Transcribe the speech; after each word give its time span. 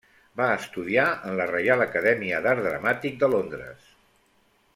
Va 0.39 0.45
estudiar 0.53 1.03
en 1.31 1.37
la 1.41 1.47
Reial 1.51 1.85
Acadèmia 1.87 2.41
d'Art 2.47 2.65
Dramàtic 2.69 3.21
de 3.25 3.31
Londres. 3.37 3.87